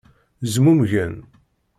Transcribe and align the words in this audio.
Zmumgen. 0.53 1.13